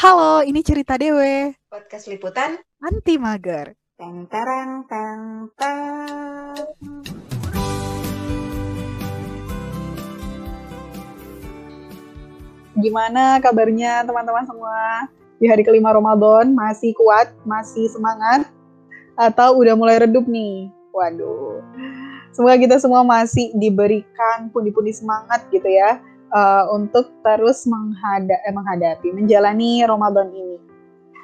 [0.00, 1.52] Halo, ini cerita Dewe.
[1.68, 3.76] Podcast liputan anti mager.
[4.00, 6.56] Teng tereng teng teng.
[12.80, 15.04] Gimana kabarnya teman-teman semua?
[15.36, 18.48] Di hari kelima Ramadan masih kuat, masih semangat
[19.20, 20.72] atau udah mulai redup nih?
[20.96, 21.60] Waduh.
[22.32, 26.00] Semoga kita semua masih diberikan pundi-pundi semangat gitu ya
[26.32, 30.58] uh, untuk terus menghada eh, menghadapi, menjalani Ramadan ini.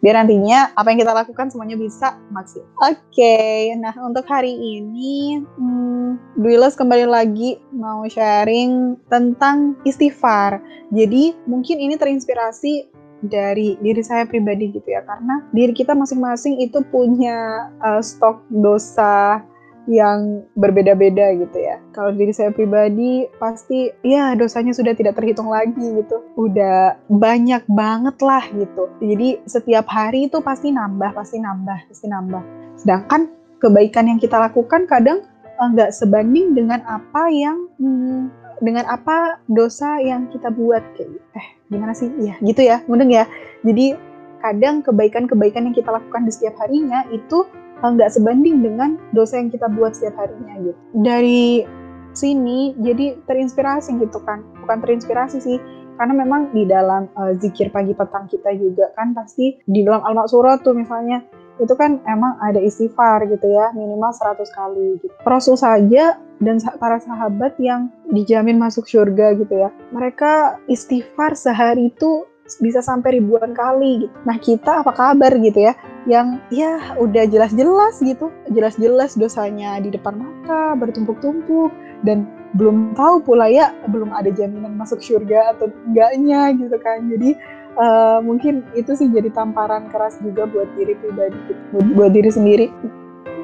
[0.00, 2.72] Biar nantinya apa yang kita lakukan semuanya bisa maksimal.
[2.88, 10.64] Oke, okay, nah untuk hari ini, hmm, Duilas kembali lagi mau sharing tentang istighfar.
[10.88, 12.88] Jadi mungkin ini terinspirasi
[13.20, 19.44] dari diri saya pribadi gitu ya karena diri kita masing-masing itu punya uh, stok dosa
[19.90, 21.82] yang berbeda-beda gitu ya.
[21.90, 26.22] Kalau diri saya pribadi pasti ya dosanya sudah tidak terhitung lagi gitu.
[26.38, 28.86] Udah banyak banget lah gitu.
[29.02, 32.42] Jadi setiap hari itu pasti nambah, pasti nambah, pasti nambah.
[32.78, 33.26] Sedangkan
[33.58, 38.30] kebaikan yang kita lakukan kadang eh, nggak sebanding dengan apa yang hmm,
[38.62, 43.24] dengan apa dosa yang kita buat kayak eh gimana sih ya gitu ya mudeng ya
[43.64, 43.96] jadi
[44.40, 47.44] kadang kebaikan-kebaikan yang kita lakukan di setiap harinya itu
[47.88, 50.80] nggak sebanding dengan dosa yang kita buat setiap harinya gitu.
[51.00, 51.64] Dari
[52.12, 55.58] sini jadi terinspirasi gitu kan, bukan terinspirasi sih,
[56.00, 60.56] karena memang di dalam uh, zikir pagi petang kita juga kan pasti di dalam al-maksurah
[60.64, 61.20] tuh misalnya
[61.60, 65.12] itu kan emang ada istighfar gitu ya minimal 100 kali gitu.
[65.28, 72.24] Rasul saja dan para sahabat yang dijamin masuk surga gitu ya mereka istighfar sehari itu
[72.58, 74.14] bisa sampai ribuan kali gitu.
[74.26, 75.78] Nah kita apa kabar gitu ya,
[76.08, 81.72] yang ya udah jelas-jelas gitu, jelas-jelas dosanya di depan mata bertumpuk-tumpuk
[82.08, 82.24] dan
[82.56, 87.04] belum tahu pula ya belum ada jaminan masuk surga atau enggaknya gitu kan.
[87.12, 87.36] Jadi
[87.76, 91.36] uh, mungkin itu sih jadi tamparan keras juga buat diri pribadi,
[91.76, 92.66] buat, buat diri sendiri,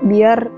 [0.09, 0.49] biar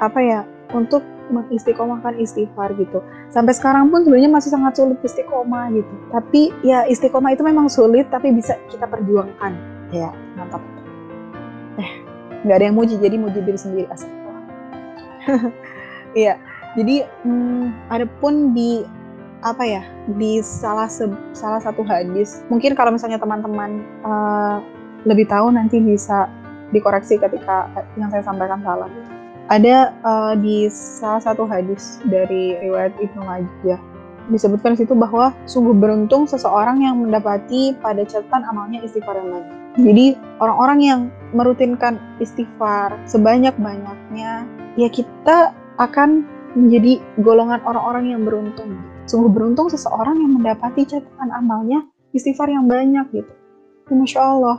[0.00, 3.02] apa ya untuk mengistiqomahkan istighfar gitu.
[3.30, 5.94] Sampai sekarang pun sebenarnya masih sangat sulit istiqomah gitu.
[6.10, 9.54] Tapi ya istiqomah itu memang sulit tapi bisa kita perjuangkan.
[9.90, 10.62] Ya, mantap.
[11.80, 11.90] Eh,
[12.44, 14.08] nggak ada yang muji jadi muji diri sendiri asal.
[16.10, 16.42] Iya.
[16.74, 18.82] jadi hmm, ada pun di
[19.46, 19.82] apa ya
[20.18, 24.58] di salah se, salah satu hadis mungkin kalau misalnya teman-teman uh,
[25.06, 26.26] lebih tahu nanti bisa
[26.74, 28.90] dikoreksi ketika yang saya sampaikan salah
[29.54, 33.78] ada uh, di salah satu hadis dari riwayat Ibnu Majah
[34.30, 39.59] disebutkan di situ bahwa sungguh beruntung seseorang yang mendapati pada catatan amalnya istighfar yang banyak.
[39.78, 41.00] Jadi orang-orang yang
[41.30, 46.26] merutinkan istighfar sebanyak-banyaknya, ya kita akan
[46.58, 48.74] menjadi golongan orang-orang yang beruntung.
[49.06, 53.32] Sungguh beruntung seseorang yang mendapati catatan amalnya istighfar yang banyak gitu.
[53.90, 54.58] Ya, Masya Allah,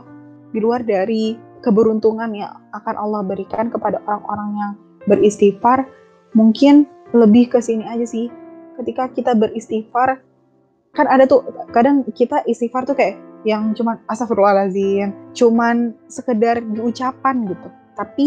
[0.52, 4.72] di luar dari keberuntungan yang akan Allah berikan kepada orang-orang yang
[5.06, 5.86] beristighfar
[6.32, 8.32] mungkin lebih ke sini aja sih
[8.80, 10.20] ketika kita beristighfar
[10.92, 17.68] kan ada tuh kadang kita istighfar tuh kayak yang cuman astagfirullahaladzim cuman sekedar diucapan gitu.
[17.98, 18.26] Tapi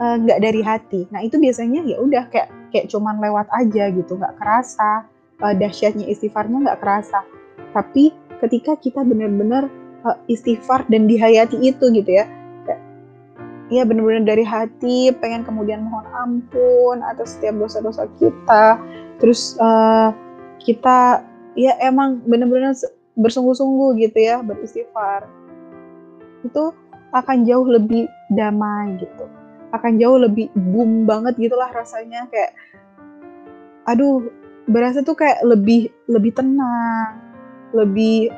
[0.00, 1.00] eh, nggak uh, dari hati.
[1.12, 5.06] Nah itu biasanya ya udah kayak kayak cuman lewat aja gitu nggak kerasa.
[5.36, 7.20] Uh, dahsyatnya istighfarnya nggak kerasa.
[7.76, 9.68] Tapi ketika kita benar-benar
[10.08, 12.24] uh, istighfar dan dihayati itu gitu ya
[13.66, 18.78] ya benar-benar dari hati pengen kemudian mohon ampun atas setiap dosa-dosa kita.
[19.18, 20.14] Terus uh,
[20.62, 21.24] kita
[21.58, 22.76] ya emang benar-benar
[23.16, 25.26] bersungguh-sungguh gitu ya beristighfar
[26.44, 26.70] itu
[27.16, 29.24] akan jauh lebih damai gitu
[29.72, 32.52] akan jauh lebih boom banget gitulah rasanya kayak
[33.88, 34.22] aduh
[34.68, 37.18] berasa tuh kayak lebih lebih tenang
[37.74, 38.30] lebih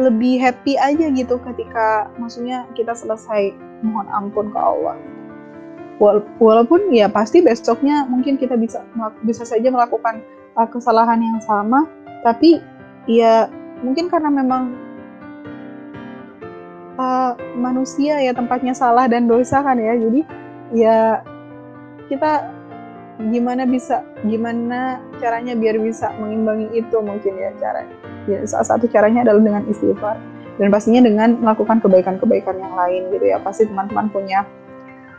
[0.00, 3.52] lebih happy aja gitu ketika maksudnya kita selesai
[3.84, 4.96] mohon ampun ke Allah.
[6.40, 8.82] Walaupun ya pasti besoknya mungkin kita bisa
[9.22, 10.24] bisa saja melakukan
[10.58, 11.86] uh, kesalahan yang sama,
[12.26, 12.58] tapi
[13.10, 13.50] ya
[13.82, 14.78] mungkin karena memang
[16.98, 20.20] uh, manusia ya tempatnya salah dan dosa kan ya, jadi
[20.72, 20.98] ya
[22.08, 22.48] kita
[23.28, 27.96] gimana bisa gimana caranya biar bisa mengimbangi itu mungkin ya caranya.
[28.26, 30.16] Ya salah satu caranya adalah dengan istighfar.
[30.60, 33.40] Dan pastinya dengan melakukan kebaikan-kebaikan yang lain gitu ya.
[33.40, 34.44] Pasti teman-teman punya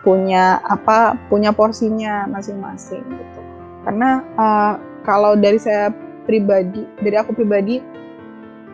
[0.04, 3.40] punya apa punya porsinya masing-masing gitu.
[3.88, 5.92] Karena uh, kalau dari saya
[6.26, 7.80] pribadi dari aku pribadi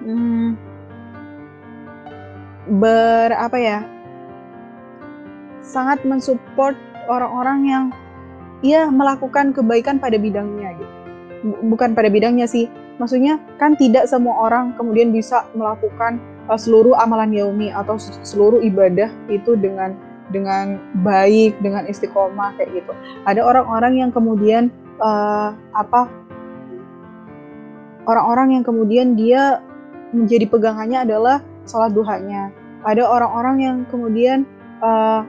[0.06, 0.50] hmm,
[2.80, 3.80] ber apa ya
[5.66, 6.78] sangat mensupport
[7.10, 7.84] orang-orang yang
[8.66, 10.96] ya melakukan kebaikan pada bidangnya gitu
[11.72, 12.68] bukan pada bidangnya sih
[13.00, 16.20] maksudnya kan tidak semua orang kemudian bisa melakukan
[16.52, 19.96] uh, seluruh amalan yaumi atau seluruh ibadah itu dengan
[20.30, 22.94] dengan baik, dengan istiqomah kayak gitu.
[23.26, 24.70] Ada orang-orang yang kemudian
[25.02, 26.06] uh, apa
[28.10, 29.62] orang-orang yang kemudian dia
[30.10, 32.50] menjadi pegangannya adalah sholat duhanya.
[32.82, 34.50] Ada orang-orang yang kemudian
[34.82, 35.22] uh,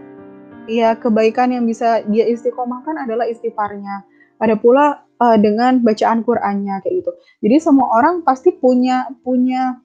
[0.64, 4.08] ya kebaikan yang bisa dia istiqomahkan adalah istighfarnya.
[4.40, 7.12] Ada pula uh, dengan bacaan Qur'annya kayak gitu.
[7.44, 9.76] Jadi semua orang pasti punya punya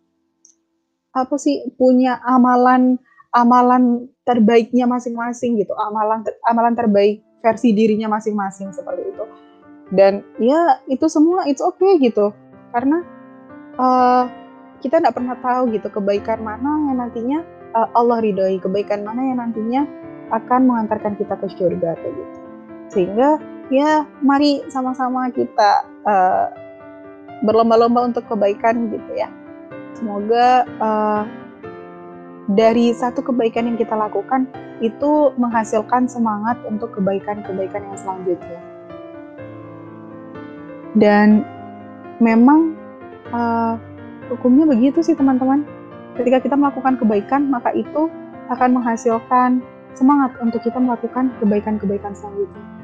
[1.11, 2.95] apa sih punya amalan
[3.35, 5.75] amalan terbaiknya masing-masing gitu.
[5.75, 9.25] Amalan ter, amalan terbaik versi dirinya masing-masing seperti itu.
[9.93, 12.31] Dan ya itu semua it's okay gitu.
[12.75, 12.99] Karena
[13.79, 14.27] uh,
[14.83, 17.39] kita tidak pernah tahu gitu kebaikan mana yang nantinya
[17.71, 19.87] uh, Allah ridhoi, kebaikan mana yang nantinya
[20.35, 22.37] akan mengantarkan kita ke surga kayak gitu.
[22.91, 23.39] Sehingga
[23.71, 26.51] ya mari sama-sama kita uh,
[27.47, 29.31] berlomba-lomba untuk kebaikan gitu ya.
[29.95, 31.23] Semoga uh,
[32.51, 34.51] dari satu kebaikan yang kita lakukan
[34.83, 38.61] itu menghasilkan semangat untuk kebaikan-kebaikan yang selanjutnya.
[40.95, 41.47] Dan
[42.23, 42.75] memang
[43.31, 43.75] uh,
[44.31, 45.63] hukumnya begitu sih teman-teman.
[46.15, 48.07] Ketika kita melakukan kebaikan, maka itu
[48.47, 49.59] akan menghasilkan
[49.95, 52.75] semangat untuk kita melakukan kebaikan-kebaikan selanjutnya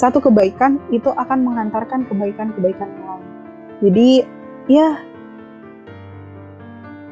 [0.00, 3.28] satu kebaikan itu akan mengantarkan kebaikan-kebaikan yang lain.
[3.84, 4.10] Jadi
[4.72, 4.88] ya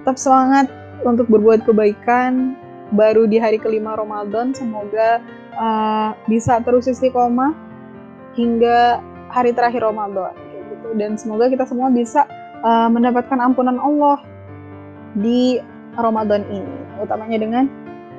[0.01, 0.73] tetap semangat
[1.05, 2.57] untuk berbuat kebaikan
[2.97, 5.21] baru di hari kelima Ramadan semoga
[5.53, 7.53] uh, bisa terus istiqomah
[8.33, 10.33] hingga hari terakhir Ramadan
[10.69, 12.29] gitu dan semoga kita semua bisa
[12.63, 14.23] uh, mendapatkan ampunan Allah
[15.17, 15.59] di
[15.97, 17.65] Ramadan ini utamanya dengan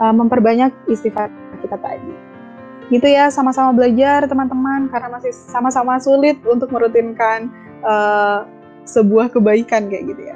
[0.01, 1.31] uh, memperbanyak istighfar
[1.62, 2.30] kita tadi
[2.90, 7.54] gitu ya sama-sama belajar teman-teman karena masih sama-sama sulit untuk merutinkan
[7.86, 8.50] uh,
[8.90, 10.36] sebuah kebaikan kayak gitu ya.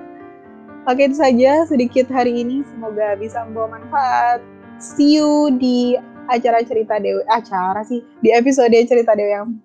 [0.86, 4.40] Oke itu saja sedikit hari ini semoga bisa membawa manfaat.
[4.78, 5.98] See you di
[6.30, 9.58] acara cerita dewi acara sih di episode cerita dewi yang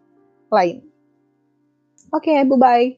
[0.49, 0.88] lain.
[2.13, 2.98] Oke, okay, bye bye.